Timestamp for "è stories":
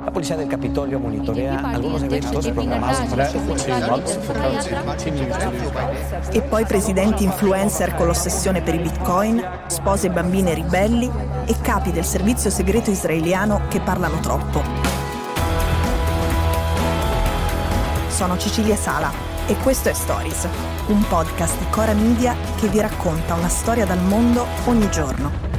19.88-20.48